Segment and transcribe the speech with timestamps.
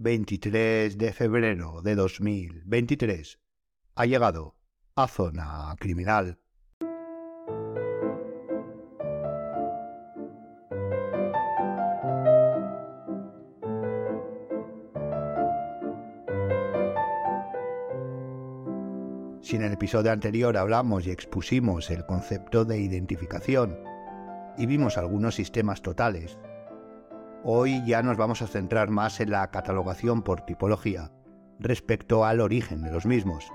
[0.00, 3.40] 23 de febrero de 2023
[3.96, 4.54] ha llegado
[4.94, 6.38] a Zona Criminal.
[19.40, 23.76] Si en el episodio anterior hablamos y expusimos el concepto de identificación
[24.56, 26.38] y vimos algunos sistemas totales
[27.44, 31.12] Hoy ya nos vamos a centrar más en la catalogación por tipología
[31.60, 33.52] respecto al origen de los mismos.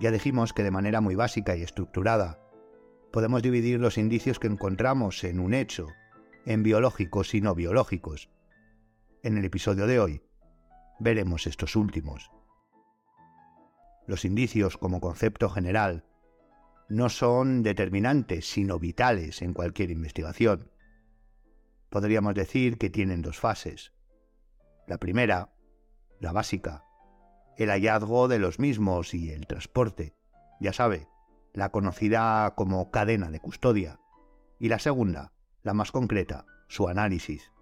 [0.00, 2.38] Ya dijimos que de manera muy básica y estructurada
[3.10, 5.88] podemos dividir los indicios que encontramos en un hecho
[6.44, 8.28] en biológicos y no biológicos.
[9.22, 10.22] En el episodio de hoy
[11.00, 12.30] veremos estos últimos.
[14.06, 16.04] Los indicios como concepto general
[16.90, 20.71] no son determinantes sino vitales en cualquier investigación
[21.92, 23.92] podríamos decir que tienen dos fases.
[24.88, 25.52] La primera,
[26.20, 26.84] la básica,
[27.58, 30.16] el hallazgo de los mismos y el transporte,
[30.58, 31.06] ya sabe,
[31.52, 34.00] la conocida como cadena de custodia.
[34.58, 37.52] Y la segunda, la más concreta, su análisis.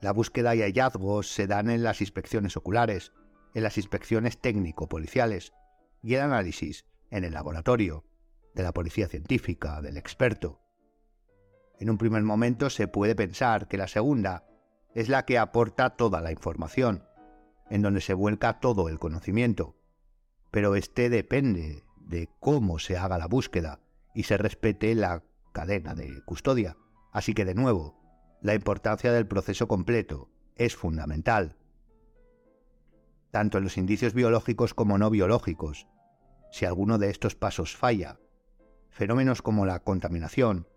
[0.00, 3.12] La búsqueda y hallazgos se dan en las inspecciones oculares,
[3.54, 5.52] en las inspecciones técnico-policiales
[6.02, 8.04] y el análisis en el laboratorio,
[8.52, 10.61] de la policía científica, del experto.
[11.82, 14.44] En un primer momento se puede pensar que la segunda
[14.94, 17.02] es la que aporta toda la información,
[17.70, 19.74] en donde se vuelca todo el conocimiento.
[20.52, 23.80] Pero este depende de cómo se haga la búsqueda
[24.14, 26.76] y se respete la cadena de custodia.
[27.10, 27.98] Así que de nuevo,
[28.42, 31.56] la importancia del proceso completo es fundamental.
[33.32, 35.88] Tanto en los indicios biológicos como no biológicos.
[36.52, 38.20] Si alguno de estos pasos falla,
[38.88, 40.68] fenómenos como la contaminación,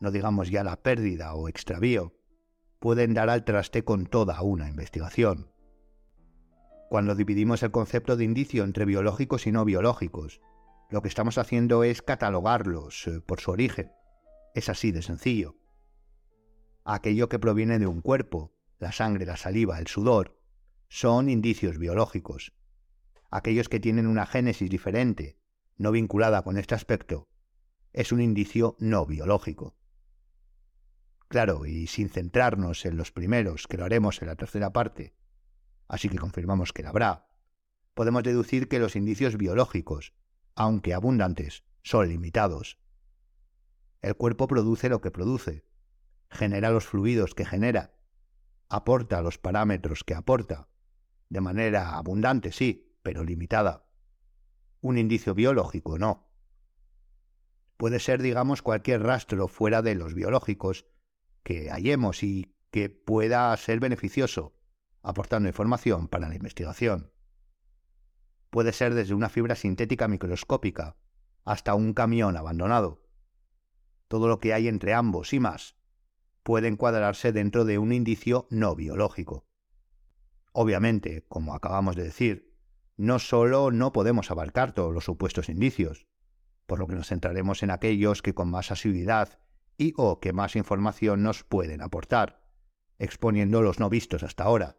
[0.00, 2.14] no digamos ya la pérdida o extravío,
[2.78, 5.50] pueden dar al traste con toda una investigación.
[6.90, 10.40] Cuando dividimos el concepto de indicio entre biológicos y no biológicos,
[10.90, 13.90] lo que estamos haciendo es catalogarlos eh, por su origen.
[14.54, 15.56] Es así de sencillo.
[16.84, 20.38] Aquello que proviene de un cuerpo, la sangre, la saliva, el sudor,
[20.88, 22.52] son indicios biológicos.
[23.30, 25.38] Aquellos que tienen una génesis diferente,
[25.76, 27.28] no vinculada con este aspecto,
[27.92, 29.74] es un indicio no biológico.
[31.34, 35.16] Claro, y sin centrarnos en los primeros, que lo haremos en la tercera parte,
[35.88, 37.26] así que confirmamos que la habrá,
[37.94, 40.14] podemos deducir que los indicios biológicos,
[40.54, 42.78] aunque abundantes, son limitados.
[44.00, 45.66] El cuerpo produce lo que produce,
[46.30, 47.96] genera los fluidos que genera,
[48.68, 50.68] aporta los parámetros que aporta,
[51.30, 53.88] de manera abundante, sí, pero limitada.
[54.80, 56.28] Un indicio biológico no.
[57.76, 60.86] Puede ser, digamos, cualquier rastro fuera de los biológicos
[61.44, 64.56] que hallemos y que pueda ser beneficioso,
[65.02, 67.12] aportando información para la investigación.
[68.50, 70.96] Puede ser desde una fibra sintética microscópica
[71.44, 73.06] hasta un camión abandonado.
[74.08, 75.76] Todo lo que hay entre ambos y más
[76.42, 79.46] puede encuadrarse dentro de un indicio no biológico.
[80.52, 82.54] Obviamente, como acabamos de decir,
[82.96, 86.06] no solo no podemos abarcar todos los supuestos indicios,
[86.66, 89.40] por lo que nos centraremos en aquellos que con más asiduidad
[89.76, 92.42] y o que más información nos pueden aportar,
[92.98, 94.76] exponiendo los no vistos hasta ahora.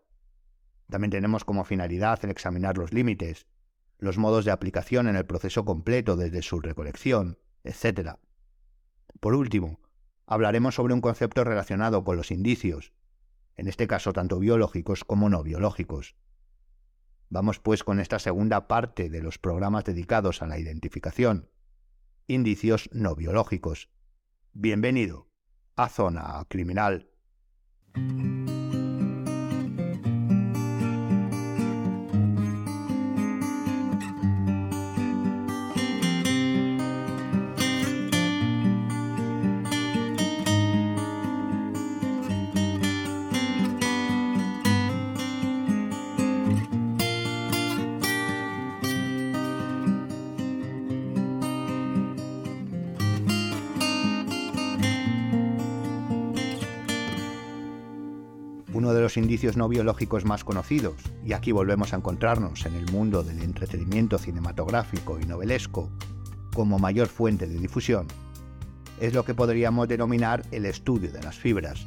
[0.89, 3.47] También tenemos como finalidad el examinar los límites,
[3.97, 8.17] los modos de aplicación en el proceso completo desde su recolección, etc.
[9.19, 9.79] Por último,
[10.27, 12.93] hablaremos sobre un concepto relacionado con los indicios,
[13.55, 16.15] en este caso tanto biológicos como no biológicos.
[17.29, 21.49] Vamos pues con esta segunda parte de los programas dedicados a la identificación,
[22.27, 23.89] indicios no biológicos.
[24.57, 25.27] Bienvenido
[25.75, 27.09] a Zona Criminal.
[59.05, 63.39] Los indicios no biológicos más conocidos, y aquí volvemos a encontrarnos en el mundo del
[63.43, 65.91] entretenimiento cinematográfico y novelesco
[66.55, 68.07] como mayor fuente de difusión,
[68.99, 71.85] es lo que podríamos denominar el estudio de las fibras.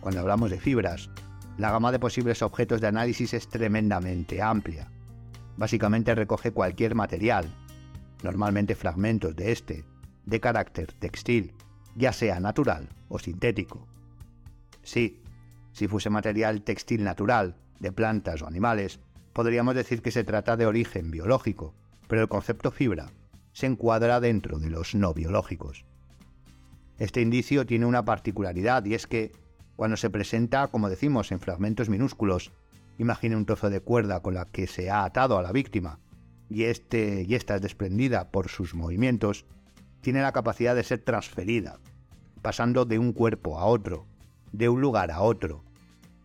[0.00, 1.08] Cuando hablamos de fibras,
[1.56, 4.90] la gama de posibles objetos de análisis es tremendamente amplia.
[5.56, 7.46] Básicamente recoge cualquier material,
[8.24, 9.84] normalmente fragmentos de este,
[10.24, 11.54] de carácter textil,
[11.94, 13.86] ya sea natural o sintético.
[14.82, 15.22] Sí,
[15.76, 18.98] Si fuese material textil natural, de plantas o animales,
[19.34, 21.74] podríamos decir que se trata de origen biológico,
[22.08, 23.12] pero el concepto fibra
[23.52, 25.84] se encuadra dentro de los no biológicos.
[26.98, 29.32] Este indicio tiene una particularidad y es que,
[29.76, 32.52] cuando se presenta, como decimos, en fragmentos minúsculos,
[32.96, 36.00] imagine un trozo de cuerda con la que se ha atado a la víctima
[36.48, 39.44] y, este, y esta es desprendida por sus movimientos,
[40.00, 41.80] tiene la capacidad de ser transferida,
[42.40, 44.06] pasando de un cuerpo a otro,
[44.52, 45.65] de un lugar a otro.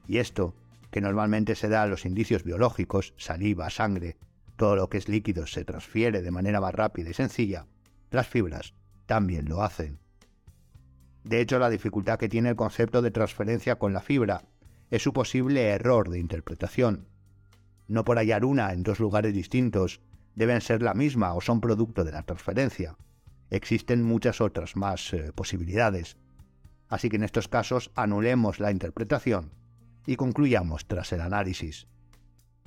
[0.07, 0.56] Y esto,
[0.92, 4.18] que normalmente se da a los indicios biológicos, saliva, sangre,
[4.57, 7.65] todo lo que es líquido se transfiere de manera más rápida y sencilla,
[8.12, 8.75] las fibras
[9.06, 10.00] también lo hacen.
[11.24, 14.44] De hecho, la dificultad que tiene el concepto de transferencia con la fibra
[14.89, 17.07] es su posible error de interpretación.
[17.88, 20.01] No por hallar una en dos lugares distintos
[20.36, 22.98] deben ser la misma o son producto de la transferencia.
[23.50, 26.18] Existen muchas otras más eh, posibilidades.
[26.88, 29.51] Así que en estos casos anulemos la interpretación
[30.06, 31.88] y concluyamos tras el análisis.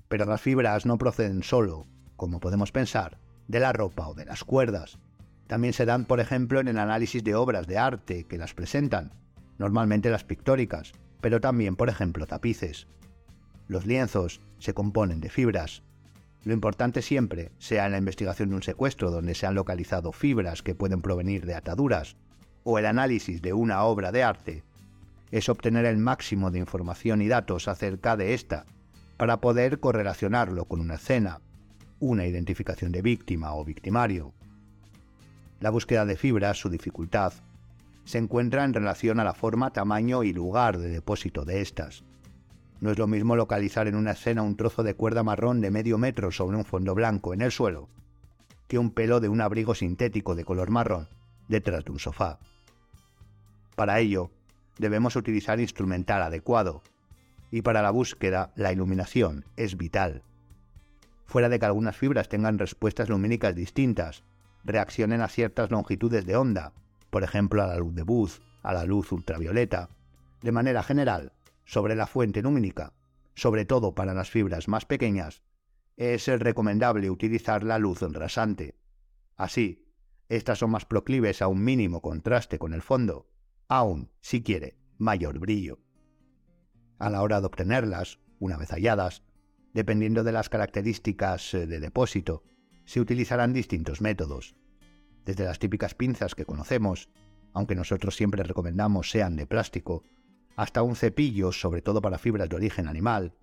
[0.09, 1.87] Pero las fibras no proceden solo,
[2.17, 4.99] como podemos pensar, de la ropa o de las cuerdas.
[5.47, 9.13] También se dan, por ejemplo, en el análisis de obras de arte que las presentan,
[9.59, 12.87] normalmente las pictóricas, pero también, por ejemplo, tapices.
[13.67, 15.83] Los lienzos se componen de fibras.
[16.45, 20.63] Lo importante siempre, sea en la investigación de un secuestro donde se han localizado fibras
[20.63, 22.17] que pueden provenir de ataduras,
[22.63, 24.65] o el análisis de una obra de arte,
[25.35, 28.67] es obtener el máximo de información y datos acerca de esta,
[29.17, 31.41] para poder correlacionarlo con una escena,
[31.99, 34.33] una identificación de víctima o victimario.
[35.59, 37.33] La búsqueda de fibras, su dificultad,
[38.05, 42.05] se encuentra en relación a la forma, tamaño y lugar de depósito de estas.
[42.81, 45.99] No es lo mismo localizar en una escena un trozo de cuerda marrón de medio
[45.99, 47.89] metro sobre un fondo blanco en el suelo,
[48.69, 51.09] que un pelo de un abrigo sintético de color marrón
[51.49, 52.39] detrás de un sofá.
[53.75, 54.31] Para ello,
[54.79, 56.83] debemos utilizar instrumental adecuado,
[57.51, 60.23] y para la búsqueda la iluminación es vital.
[61.27, 64.25] Fuera de que algunas fibras tengan respuestas lumínicas distintas,
[64.65, 66.73] reaccionen a ciertas longitudes de onda,
[67.11, 69.91] por ejemplo a la luz de Booth, a la luz ultravioleta,
[70.43, 71.33] de manera general,
[71.65, 72.93] sobre la fuente lumínica,
[73.35, 75.43] sobre todo para las fibras más pequeñas,
[75.97, 78.75] es recomendable utilizar la luz rasante.
[79.37, 79.87] Así,
[80.29, 83.27] estas son más proclives a un mínimo contraste con el fondo,
[83.69, 85.79] aún, si quiere, mayor brillo.
[86.99, 89.23] A la hora de obtenerlas, una vez halladas,
[89.73, 92.45] dependiendo de las características eh, de depósito,
[92.85, 94.55] se utilizarán distintos métodos
[95.25, 97.09] desde las típicas pinzas que conocemos,
[97.53, 100.03] aunque nosotros siempre recomendamos sean de plástico,
[100.57, 103.35] hasta un cepillo, sobre todo para fibras de origen animal,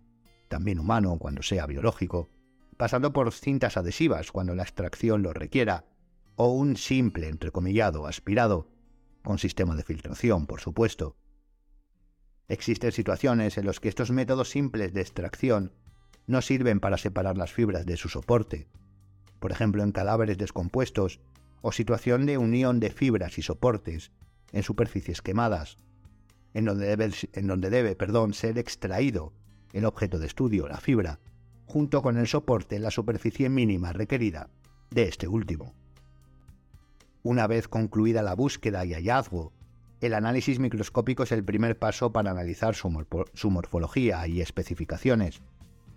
[0.47, 2.29] también humano cuando sea biológico,
[2.77, 5.85] pasando por cintas adhesivas cuando la extracción lo requiera,
[6.35, 8.67] o un simple entrecomillado aspirado,
[9.23, 11.15] con sistema de filtración, por supuesto.
[12.47, 15.73] Existen situaciones en las que estos métodos simples de extracción
[16.27, 18.67] no sirven para separar las fibras de su soporte.
[19.39, 21.19] Por ejemplo, en cadáveres descompuestos
[21.61, 24.11] o situación de unión de fibras y soportes
[24.51, 25.77] en superficies quemadas,
[26.53, 29.33] en donde debe, en donde debe perdón, ser extraído
[29.73, 31.19] el objeto de estudio, la fibra,
[31.65, 34.49] junto con el soporte en la superficie mínima requerida
[34.89, 35.73] de este último.
[37.23, 39.53] Una vez concluida la búsqueda y hallazgo,
[40.01, 42.89] el análisis microscópico es el primer paso para analizar su,
[43.49, 45.41] morfología y especificaciones,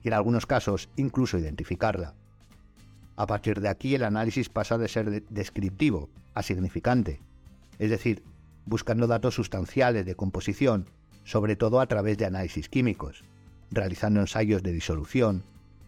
[0.02, 2.14] y en algunos casos incluso identificarla.
[3.16, 7.20] A partir de aquí el análisis pasa de ser descriptivo a significante,
[7.78, 8.22] es decir,
[8.66, 10.90] buscando datos sustanciales de composición,
[11.24, 13.24] sobre todo a través de análisis químicos,
[13.70, 15.42] realizando ensayos de disolución,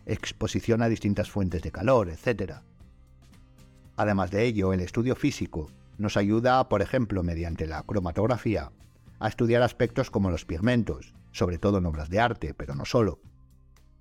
[0.06, 2.60] exposición a distintas fuentes de calor, etc.
[3.96, 8.70] Además de ello, el estudio físico nos ayuda, por ejemplo, mediante la cromatografía,
[9.18, 13.20] a estudiar aspectos como los pigmentos, sobre todo en obras de arte, pero no solo.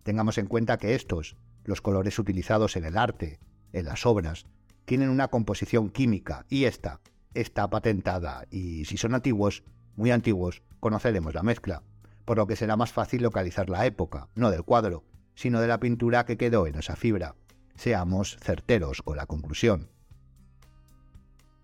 [0.04, 3.40] Tengamos en cuenta que estos los colores utilizados en el arte,
[3.74, 4.46] en las obras,
[4.86, 7.02] tienen una composición química y esta
[7.34, 9.64] está patentada y si son antiguos,
[9.96, 11.82] muy antiguos, conoceremos la mezcla,
[12.24, 15.80] por lo que será más fácil localizar la época, no del cuadro, sino de la
[15.80, 17.36] pintura que quedó en esa fibra.
[17.76, 19.90] Seamos certeros con la conclusión.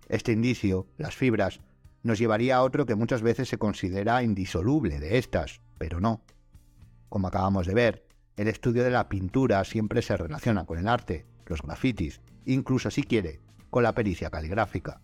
[0.10, 1.62] Este indicio, las fibras,
[2.04, 6.22] nos llevaría a otro que muchas veces se considera indisoluble de estas, pero no.
[7.10, 8.06] Como acabamos de ver,
[8.38, 13.04] el estudio de la pintura siempre se relaciona con el arte, los grafitis, incluso si
[13.04, 13.40] quiere,
[13.70, 15.02] con la pericia caligráfica.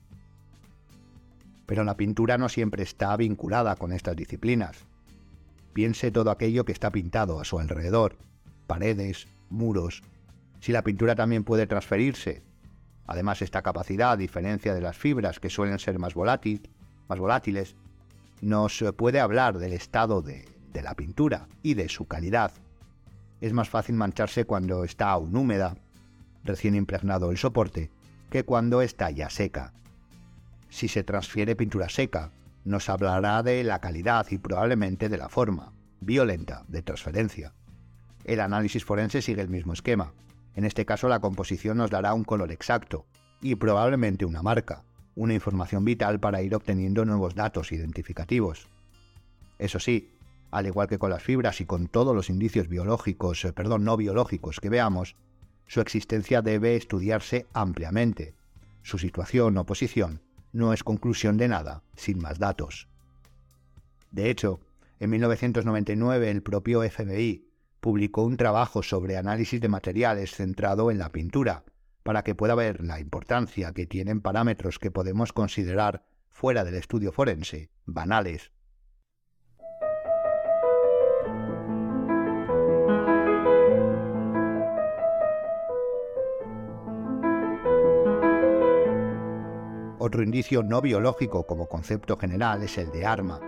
[1.66, 4.86] Pero la pintura no siempre está vinculada con estas disciplinas.
[5.74, 8.16] Piense todo aquello que está pintado a su alrededor,
[8.66, 10.02] paredes, muros.
[10.60, 12.44] Si la pintura también puede transferirse,
[13.06, 17.76] además esta capacidad, a diferencia de las fibras que suelen ser más, más volátiles,
[18.42, 22.52] nos puede hablar del estado de de la pintura y de su calidad.
[23.42, 25.76] Es más fácil mancharse cuando está aún húmeda,
[26.44, 27.90] recién impregnado el soporte,
[28.30, 29.74] que cuando está ya seca.
[30.70, 32.32] Si se transfiere pintura seca,
[32.64, 37.54] nos hablará de la calidad y probablemente de la forma, violenta, de transferencia.
[38.24, 40.14] El análisis forense sigue el mismo esquema.
[40.58, 43.06] En este caso la composición nos dará un color exacto
[43.42, 44.84] y probablemente una marca,
[45.14, 48.68] una información vital para ir obteniendo nuevos datos identificativos.
[49.60, 50.10] Eso sí,
[50.50, 53.98] al igual que con las fibras y con todos los indicios biológicos, eh, perdón, no
[53.98, 55.16] biológicos que veamos,
[55.68, 58.34] su existencia debe estudiarse ampliamente.
[58.82, 60.24] Su situación o posición
[60.54, 62.88] no es conclusión de nada sin más datos.
[64.10, 64.60] De hecho,
[65.00, 67.47] en 1999 el propio FBI
[67.88, 71.64] publicó un trabajo sobre análisis de materiales centrado en la pintura,
[72.04, 77.14] para que pueda ver la importancia que tienen parámetros que podemos considerar fuera del estudio
[77.14, 78.52] forense, banales.
[89.98, 93.40] Otro indicio no biológico como concepto general es el de arma.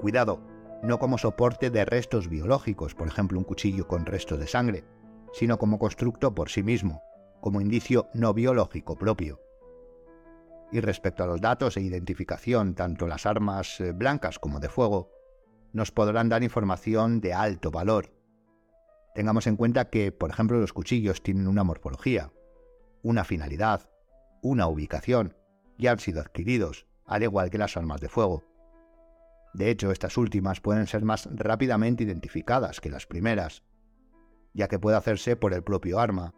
[0.00, 0.53] Cuidado,
[0.84, 4.84] no como soporte de restos biológicos, por ejemplo un cuchillo con restos de sangre,
[5.32, 7.02] sino como constructo por sí mismo,
[7.40, 9.40] como indicio no biológico propio.
[10.70, 15.10] Y respecto a los datos e identificación, tanto las armas eh, blancas como de fuego,
[15.72, 18.12] nos podrán dar información de alto valor.
[19.14, 22.32] Tengamos en cuenta que, por ejemplo, los cuchillos tienen una morfología,
[23.02, 23.88] una finalidad,
[24.42, 25.36] una ubicación,
[25.78, 28.44] ya han sido adquiridos, al igual que las armas de fuego.
[29.54, 33.62] De hecho, estas últimas pueden ser más rápidamente identificadas que las primeras,
[34.52, 36.34] ya que puede hacerse por el propio arma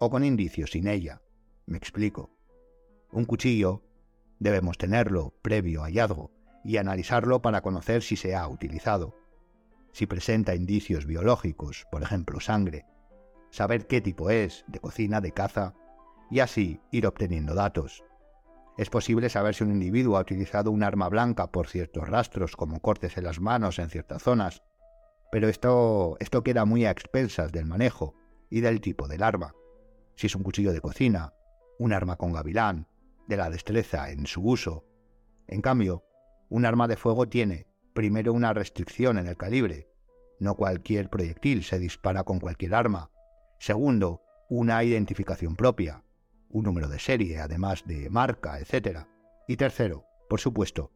[0.00, 1.20] o con indicios sin ella.
[1.66, 2.30] Me explico.
[3.12, 3.82] Un cuchillo
[4.38, 6.32] debemos tenerlo previo hallazgo
[6.64, 9.14] y analizarlo para conocer si se ha utilizado,
[9.92, 12.86] si presenta indicios biológicos, por ejemplo sangre,
[13.50, 15.74] saber qué tipo es, de cocina, de caza,
[16.30, 18.02] y así ir obteniendo datos.
[18.76, 22.80] Es posible saber si un individuo ha utilizado un arma blanca por ciertos rastros, como
[22.80, 24.62] cortes en las manos en ciertas zonas,
[25.30, 28.14] pero esto, esto queda muy a expensas del manejo
[28.50, 29.54] y del tipo del arma.
[30.16, 31.34] Si es un cuchillo de cocina,
[31.78, 32.88] un arma con gavilán,
[33.28, 34.84] de la destreza en su uso.
[35.46, 36.04] En cambio,
[36.48, 39.88] un arma de fuego tiene, primero, una restricción en el calibre.
[40.40, 43.10] No cualquier proyectil se dispara con cualquier arma.
[43.58, 46.03] Segundo, una identificación propia
[46.54, 49.00] un número de serie, además de marca, etc.
[49.48, 50.92] Y tercero, por supuesto,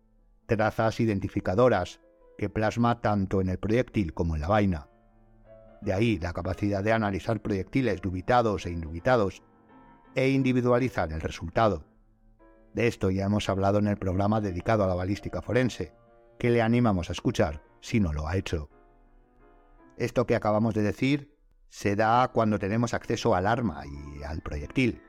[0.46, 2.00] trazas identificadoras
[2.38, 4.88] que plasma tanto en el proyectil como en la vaina.
[5.80, 9.42] De ahí la capacidad de analizar proyectiles dubitados e indubitados
[10.14, 11.84] e individualizar el resultado.
[12.72, 15.92] De esto ya hemos hablado en el programa dedicado a la balística forense,
[16.38, 18.70] que le animamos a escuchar si no lo ha hecho.
[19.96, 21.36] Esto que acabamos de decir
[21.68, 25.02] se da cuando tenemos acceso al arma y al proyectil.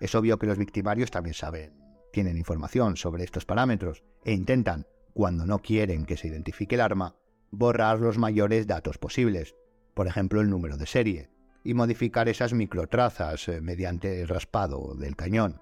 [0.00, 1.72] Es obvio que los victimarios también saben,
[2.12, 7.16] tienen información sobre estos parámetros e intentan, cuando no quieren que se identifique el arma,
[7.50, 9.54] borrar los mayores datos posibles,
[9.94, 11.30] por ejemplo el número de serie,
[11.64, 15.60] y modificar esas microtrazas eh, mediante el raspado del cañón.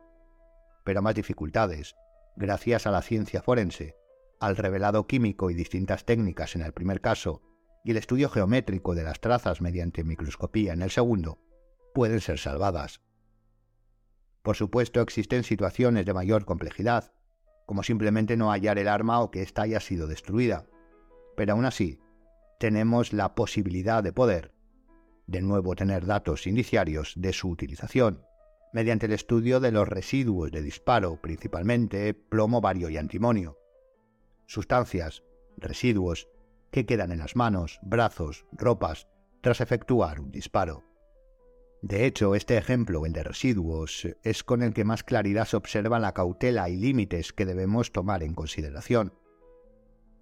[0.85, 1.95] Pero más dificultades,
[2.37, 3.95] gracias a la ciencia forense,
[4.41, 7.43] al revelado químico y distintas técnicas en el primer caso,
[7.85, 11.39] y el estudio geométrico de las trazas mediante microscopía en el segundo,
[11.95, 13.01] pueden ser salvadas.
[14.43, 17.13] Por supuesto, existen situaciones de mayor complejidad,
[17.67, 20.67] como simplemente no hallar el arma o que ésta haya sido destruida.
[21.37, 22.01] Pero aún así,
[22.59, 24.53] tenemos la posibilidad de poder,
[25.27, 28.25] de nuevo, tener datos indiciarios de su utilización,
[28.73, 33.59] mediante el estudio de los residuos de disparo, principalmente plomo, bario y antimonio.
[34.47, 35.23] Sustancias,
[35.57, 36.29] residuos,
[36.71, 39.09] que quedan en las manos, brazos, ropas,
[39.41, 40.85] tras efectuar un disparo.
[41.83, 45.99] De hecho, este ejemplo, el de residuos, es con el que más claridad se observa
[45.99, 49.13] la cautela y límites que debemos tomar en consideración.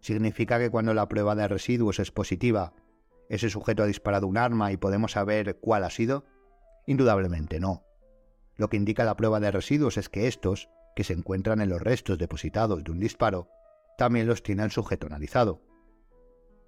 [0.00, 2.72] ¿Significa que cuando la prueba de residuos es positiva,
[3.28, 6.24] ese sujeto ha disparado un arma y podemos saber cuál ha sido?
[6.86, 7.84] Indudablemente no.
[8.56, 11.82] Lo que indica la prueba de residuos es que estos, que se encuentran en los
[11.82, 13.48] restos depositados de un disparo,
[13.98, 15.60] también los tiene el sujeto analizado.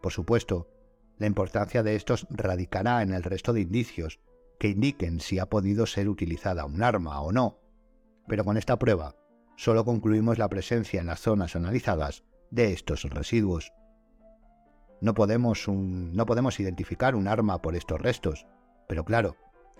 [0.02, 0.68] Por supuesto,
[1.16, 4.20] la importancia de estos radicará en el resto de indicios
[4.62, 7.58] que indiquen si ha podido ser utilizada un arma o no,
[8.28, 9.16] pero con esta prueba
[9.56, 13.72] solo concluimos la presencia en las zonas analizadas de estos residuos.
[15.00, 18.46] No podemos, no podemos identificar un arma por estos restos,
[18.86, 19.34] pero claro,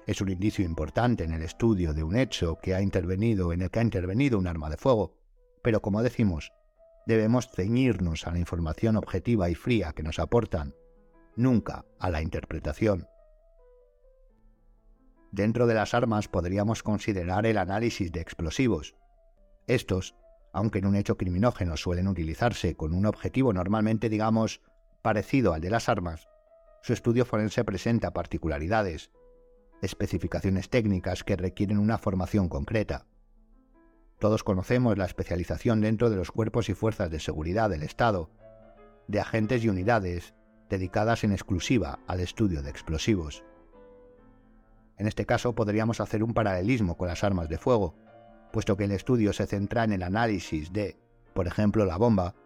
[0.08, 3.70] es un indicio importante en el estudio de un hecho que ha intervenido en el
[3.70, 5.14] que ha intervenido un arma de fuego.
[5.62, 6.50] Pero como decimos,
[7.06, 10.74] debemos ceñirnos a la información objetiva y fría que nos aportan
[11.36, 13.06] nunca a la interpretación.
[15.32, 18.94] Dentro de las armas podríamos considerar el análisis de explosivos.
[19.66, 20.14] Estos,
[20.52, 24.60] aunque en un hecho criminógeno suelen utilizarse con un objetivo normalmente, digamos,
[25.00, 26.28] parecido al de las armas,
[26.82, 29.10] su estudio forense presenta particularidades,
[29.80, 33.06] especificaciones técnicas que requieren una formación concreta.
[34.18, 38.30] Todos conocemos la especialización dentro de los cuerpos y fuerzas de seguridad del Estado,
[39.08, 40.34] de agentes y unidades
[40.68, 43.42] dedicadas en exclusiva al estudio de explosivos.
[45.02, 47.96] En este caso podríamos hacer un paralelismo con las armas de fuego,
[48.52, 50.96] puesto que el estudio se centra en el análisis de,
[51.34, 52.36] por ejemplo, la bomba,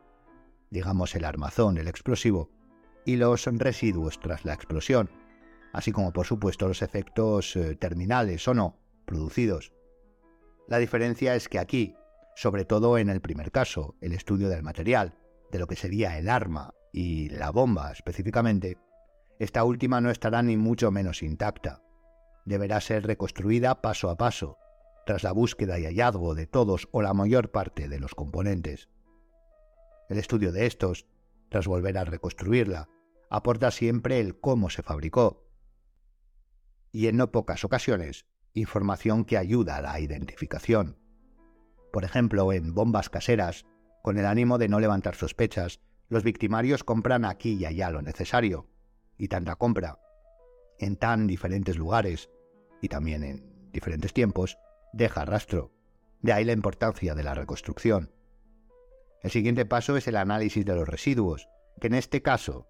[0.70, 2.48] digamos el armazón, el explosivo,
[3.04, 5.10] y los residuos tras la explosión,
[5.74, 9.74] así como por supuesto los efectos eh, terminales o no producidos.
[10.66, 11.94] La diferencia es que aquí,
[12.36, 15.12] sobre todo en el primer caso, el estudio del material,
[15.52, 18.78] de lo que sería el arma y la bomba específicamente,
[19.38, 21.82] esta última no estará ni mucho menos intacta.
[22.46, 24.56] Deberá ser reconstruida paso a paso,
[25.04, 28.88] tras la búsqueda y hallazgo de todos o la mayor parte de los componentes.
[30.08, 31.06] El estudio de estos,
[31.48, 32.88] tras volver a reconstruirla,
[33.30, 35.44] aporta siempre el cómo se fabricó,
[36.92, 40.98] y en no pocas ocasiones información que ayuda a la identificación.
[41.92, 43.66] Por ejemplo, en bombas caseras,
[44.02, 48.68] con el ánimo de no levantar sospechas, los victimarios compran aquí y allá lo necesario,
[49.18, 49.98] y tanta compra,
[50.78, 52.30] en tan diferentes lugares
[52.86, 54.58] y también en diferentes tiempos,
[54.92, 55.72] deja rastro.
[56.22, 58.12] De ahí la importancia de la reconstrucción.
[59.22, 61.48] El siguiente paso es el análisis de los residuos,
[61.80, 62.68] que en este caso,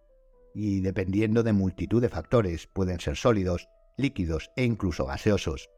[0.55, 3.69] y dependiendo de multitud de factores, pueden ser sólidos,
[3.99, 5.69] líquidos e incluso gaseosos.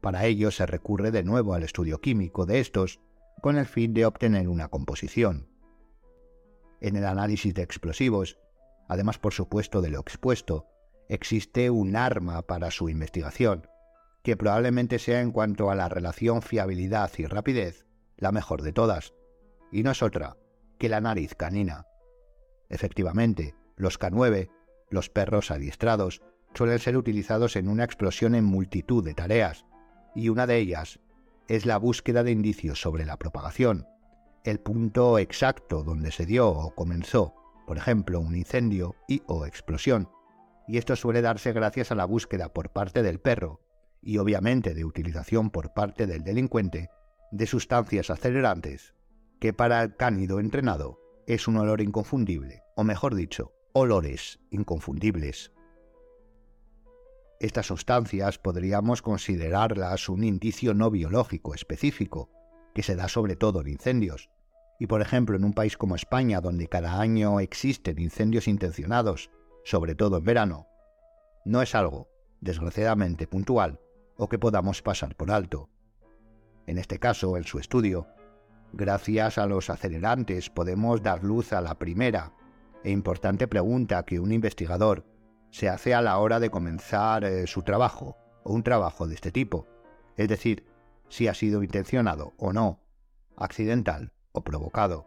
[0.00, 2.98] Para ello se recurre de nuevo al estudio químico de estos
[3.42, 5.48] con el fin de obtener una composición.
[6.80, 8.38] En el análisis de explosivos,
[8.88, 10.66] además por supuesto de lo expuesto,
[11.10, 13.68] existe un arma para su investigación,
[14.22, 19.14] que probablemente sea en cuanto a la relación fiabilidad y rapidez la mejor de todas,
[19.72, 20.36] y no es otra
[20.78, 21.86] que la nariz canina.
[22.68, 24.48] Efectivamente, los K9,
[24.90, 26.22] los perros adiestrados,
[26.54, 29.64] suelen ser utilizados en una explosión en multitud de tareas,
[30.14, 31.00] y una de ellas
[31.48, 33.86] es la búsqueda de indicios sobre la propagación,
[34.44, 37.34] el punto exacto donde se dio o comenzó,
[37.66, 40.08] por ejemplo, un incendio y o explosión,
[40.68, 43.60] y esto suele darse gracias a la búsqueda por parte del perro,
[44.02, 46.90] y obviamente de utilización por parte del delincuente,
[47.30, 48.94] de sustancias acelerantes,
[49.40, 55.52] que para el cánido entrenado es un olor inconfundible, o mejor dicho, olores inconfundibles.
[57.40, 62.30] Estas sustancias podríamos considerarlas un indicio no biológico específico,
[62.74, 64.30] que se da sobre todo en incendios.
[64.78, 69.30] Y por ejemplo, en un país como España, donde cada año existen incendios intencionados,
[69.64, 70.66] sobre todo en verano,
[71.44, 72.08] no es algo,
[72.40, 73.80] desgraciadamente, puntual
[74.22, 75.68] o que podamos pasar por alto.
[76.68, 78.06] En este caso, en su estudio,
[78.72, 82.32] gracias a los acelerantes podemos dar luz a la primera
[82.84, 85.04] e importante pregunta que un investigador
[85.50, 89.32] se hace a la hora de comenzar eh, su trabajo o un trabajo de este
[89.32, 89.66] tipo,
[90.16, 90.66] es decir,
[91.08, 92.78] si ha sido intencionado o no,
[93.36, 95.04] accidental o provocado.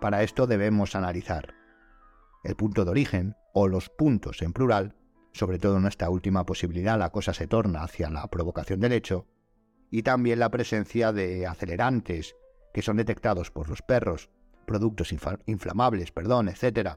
[0.00, 1.54] Para esto debemos analizar
[2.44, 4.94] el punto de origen o los puntos en plural,
[5.32, 9.26] sobre todo en esta última posibilidad la cosa se torna hacia la provocación del hecho,
[9.90, 12.36] y también la presencia de acelerantes
[12.72, 14.30] que son detectados por los perros,
[14.66, 15.12] productos
[15.46, 16.96] inflamables, perdón, etc.,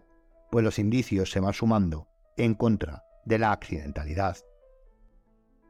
[0.51, 4.37] pues los indicios se van sumando en contra de la accidentalidad.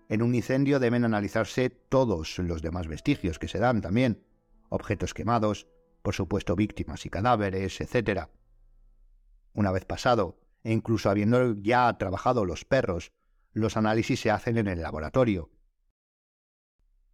[0.09, 4.23] En un incendio deben analizarse todos los demás vestigios que se dan también,
[4.69, 5.67] objetos quemados,
[6.03, 8.27] por supuesto víctimas y cadáveres, etc.
[9.53, 13.13] Una vez pasado, e incluso habiendo ya trabajado los perros,
[13.53, 15.51] los análisis se hacen en el laboratorio.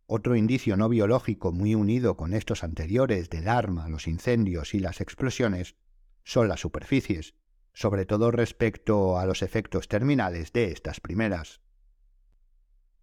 [0.06, 5.02] Otro indicio no biológico muy unido con estos anteriores del arma, los incendios y las
[5.02, 5.76] explosiones
[6.24, 7.36] son las superficies,
[7.74, 11.60] sobre todo respecto a los efectos terminales de estas primeras.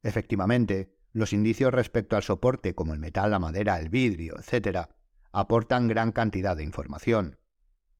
[0.02, 4.88] Efectivamente, los indicios respecto al soporte como el metal, la madera, el vidrio, etc.,
[5.30, 7.38] aportan gran cantidad de información.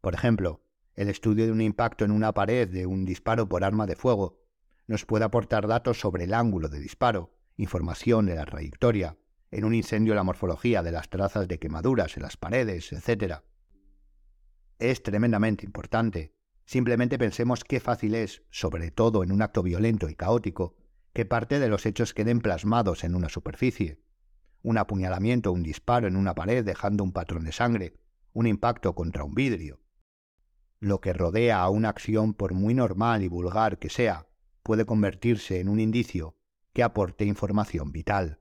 [0.01, 0.63] Por ejemplo,
[0.99, 4.41] el estudio de un impacto en una pared de un disparo por arma de fuego
[4.87, 9.17] nos puede aportar datos sobre el ángulo de disparo, información de la trayectoria,
[9.51, 13.43] en un incendio la morfología de las trazas de quemaduras en las paredes, etc.
[14.79, 16.35] Es tremendamente importante
[16.69, 20.77] Simplemente pensemos qué fácil es, sobre todo en un acto violento y caótico,
[21.15, 24.03] que parte de los hechos queden plasmados en una superficie.
[24.61, 27.95] Un apuñalamiento, un disparo en una pared dejando un patrón de sangre,
[28.35, 29.81] un impacto contra un vidrio.
[30.81, 34.27] Lo que rodea a una acción, por muy normal y vulgar que sea,
[34.63, 36.37] puede convertirse en un indicio
[36.73, 38.39] que aporte información vital.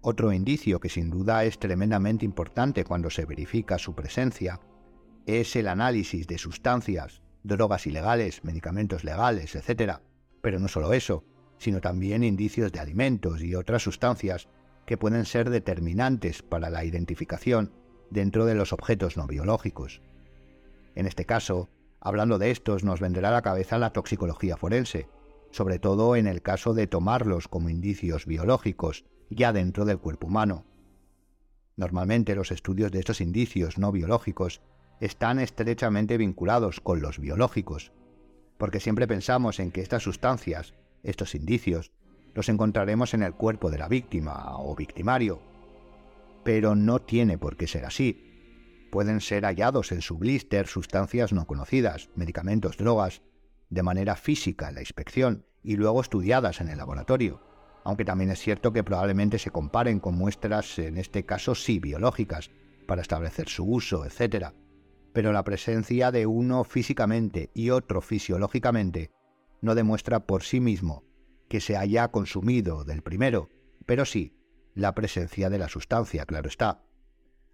[0.00, 4.60] Otro indicio que sin duda es tremendamente importante cuando se verifica su presencia
[5.26, 9.98] es el análisis de sustancias, drogas ilegales, medicamentos legales, etc.
[10.40, 11.24] Pero no solo eso,
[11.58, 14.48] sino también indicios de alimentos y otras sustancias
[14.86, 17.72] que pueden ser determinantes para la identificación
[18.10, 20.00] dentro de los objetos no biológicos.
[20.94, 21.68] En este caso,
[22.00, 25.08] hablando de estos, nos vendrá a la cabeza la toxicología forense,
[25.50, 30.64] sobre todo en el caso de tomarlos como indicios biológicos ya dentro del cuerpo humano.
[31.76, 34.62] Normalmente los estudios de estos indicios no biológicos
[35.00, 37.92] están estrechamente vinculados con los biológicos,
[38.56, 40.74] porque siempre pensamos en que estas sustancias,
[41.08, 41.92] estos indicios,
[42.34, 45.40] los encontraremos en el cuerpo de la víctima o victimario.
[46.44, 48.88] Pero no tiene por qué ser así.
[48.90, 53.22] Pueden ser hallados en su blister sustancias no conocidas, medicamentos, drogas,
[53.70, 57.48] de manera física en la inspección y luego estudiadas en el laboratorio
[57.88, 62.50] aunque también es cierto que probablemente se comparen con muestras, en este caso sí biológicas,
[62.86, 64.48] para establecer su uso, etc.
[65.14, 69.10] Pero la presencia de uno físicamente y otro fisiológicamente
[69.60, 71.04] no demuestra por sí mismo
[71.48, 73.48] que se haya consumido del primero,
[73.86, 74.34] pero sí
[74.74, 76.82] la presencia de la sustancia, claro está.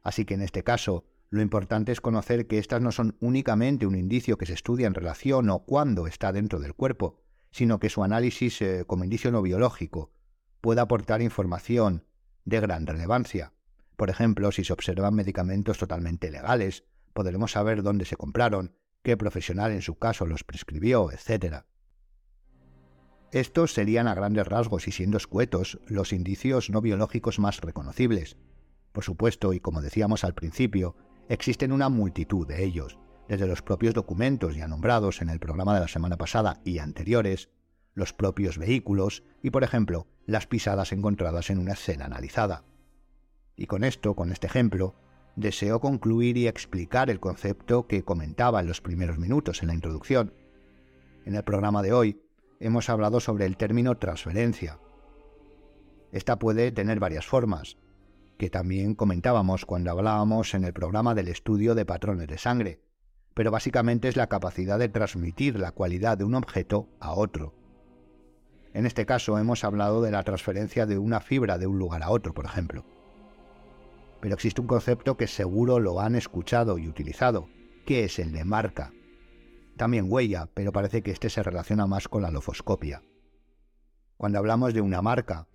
[0.02, 3.96] Así que en este caso, lo importante es conocer que estas no son únicamente un
[3.96, 8.04] indicio que se estudia en relación o cuando está dentro del cuerpo, sino que su
[8.04, 10.12] análisis eh, como indicio no biológico
[10.60, 12.04] puede aportar información
[12.44, 13.52] de gran relevancia.
[13.96, 19.72] Por ejemplo, si se observan medicamentos totalmente legales, podremos saber dónde se compraron, qué profesional
[19.72, 21.64] en su caso los prescribió, etc.
[23.34, 28.36] Estos serían a grandes rasgos y siendo escuetos los indicios no biológicos más reconocibles.
[28.92, 30.94] Por supuesto, y como decíamos al principio,
[31.28, 35.80] existen una multitud de ellos, desde los propios documentos ya nombrados en el programa de
[35.80, 37.50] la semana pasada y anteriores,
[37.94, 42.62] los propios vehículos y, por ejemplo, las pisadas encontradas en una escena analizada.
[43.56, 44.94] Y con esto, con este ejemplo,
[45.34, 50.32] deseo concluir y explicar el concepto que comentaba en los primeros minutos en la introducción.
[51.24, 52.23] En el programa de hoy
[52.60, 54.78] hemos hablado sobre el término transferencia.
[56.12, 57.76] Esta puede tener varias formas,
[58.38, 62.80] que también comentábamos cuando hablábamos en el programa del estudio de patrones de sangre,
[63.34, 67.54] pero básicamente es la capacidad de transmitir la cualidad de un objeto a otro.
[68.72, 72.10] En este caso hemos hablado de la transferencia de una fibra de un lugar a
[72.10, 72.84] otro, por ejemplo.
[74.20, 77.48] Pero existe un concepto que seguro lo han escuchado y utilizado,
[77.86, 78.92] que es el de marca.
[79.76, 83.02] También huella, pero parece que este se relaciona más con la lofoscopia.
[84.16, 85.48] Cuando hablamos de una marca,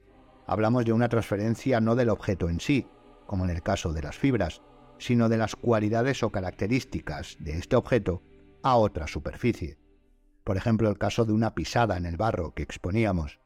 [0.46, 2.88] hablamos de una transferencia no del objeto en sí,
[3.26, 4.62] como en el caso de las fibras,
[4.98, 8.22] sino de las cualidades o características de este objeto
[8.62, 9.78] a otra superficie.
[10.44, 13.40] Por ejemplo, el caso de una pisada en el barro que exponíamos.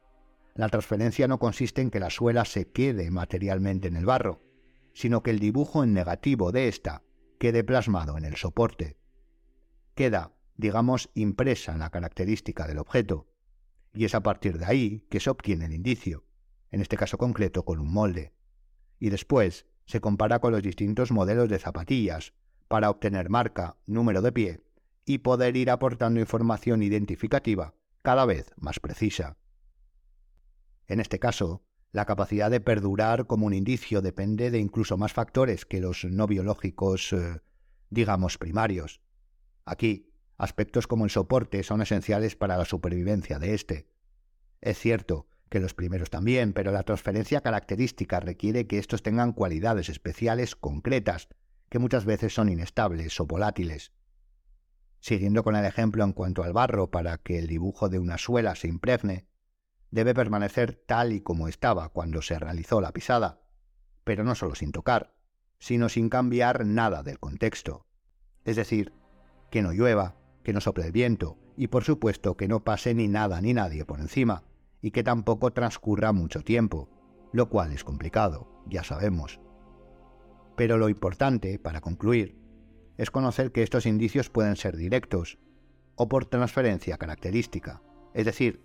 [0.54, 4.40] La transferencia no consiste en que la suela se quede materialmente en el barro,
[4.94, 7.02] sino que el dibujo en negativo de ésta
[7.38, 8.96] quede plasmado en el soporte.
[9.94, 13.28] Queda, digamos, impresa en la característica del objeto,
[13.92, 16.24] y es a partir de ahí que se obtiene el indicio,
[16.70, 18.32] en este caso concreto con un molde.
[18.98, 22.34] Y después se compara con los distintos modelos de zapatillas
[22.68, 24.64] para obtener marca, número de pie
[25.04, 29.36] y poder ir aportando información identificativa cada vez más precisa.
[30.86, 31.62] En este caso,
[31.92, 36.26] la capacidad de perdurar como un indicio depende de incluso más factores que los no
[36.26, 37.40] biológicos, eh,
[37.90, 39.00] digamos, primarios.
[39.64, 43.88] Aquí, aspectos como el soporte son esenciales para la supervivencia de éste.
[44.60, 49.88] Es cierto que los primeros también, pero la transferencia característica requiere que estos tengan cualidades
[49.88, 51.28] especiales concretas,
[51.68, 53.92] que muchas veces son inestables o volátiles.
[55.00, 58.54] Siguiendo con el ejemplo en cuanto al barro para que el dibujo de una suela
[58.54, 59.28] se impregne,
[59.90, 63.42] debe permanecer tal y como estaba cuando se realizó la pisada,
[64.02, 65.14] pero no solo sin tocar,
[65.58, 67.86] sino sin cambiar nada del contexto.
[68.44, 68.92] Es decir,
[69.50, 73.08] que no llueva, que no sople el viento, y por supuesto que no pase ni
[73.08, 74.44] nada ni nadie por encima,
[74.80, 76.88] y que tampoco transcurra mucho tiempo,
[77.32, 79.40] lo cual es complicado, ya sabemos.
[80.54, 82.36] Pero lo importante, para concluir,
[82.96, 85.38] es conocer que estos indicios pueden ser directos
[85.96, 88.62] o por transferencia característica, es decir,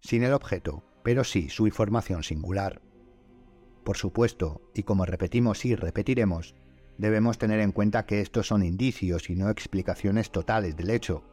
[0.00, 2.82] sin el objeto, pero sí su información singular.
[3.84, 6.54] Por supuesto, y como repetimos y repetiremos,
[6.98, 11.24] debemos tener en cuenta que estos son indicios y no explicaciones totales del hecho.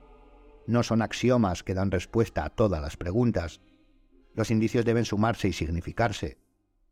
[0.67, 3.61] No son axiomas que dan respuesta a todas las preguntas.
[4.33, 6.37] Los indicios deben sumarse y significarse.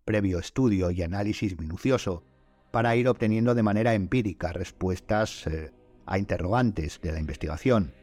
[0.06, 2.24] previo estudio y análisis minucioso
[2.72, 5.72] para ir obteniendo de manera empírica respuestas eh,
[6.08, 7.94] a interrogantes de la investigación.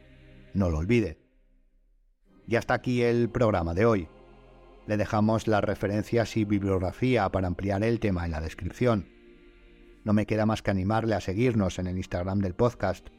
[0.53, 1.19] No lo olvide.
[2.47, 4.07] Y hasta aquí el programa de hoy.
[4.87, 9.16] Le dejamos las referencias y bibliografía para ampliar el tema en la descripción.
[10.07, 13.09] No me queda más que animarle a seguirnos en el Instagram del podcast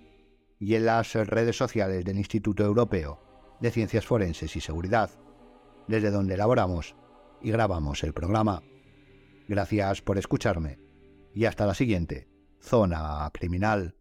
[0.59, 3.21] y en las redes sociales del Instituto Europeo
[3.61, 5.11] de Ciencias Forenses y Seguridad,
[5.87, 6.97] desde donde elaboramos
[7.43, 8.63] y grabamos el programa.
[9.49, 10.79] Gracias por escucharme
[11.35, 12.27] y hasta la siguiente,
[12.59, 13.98] Zona Criminal.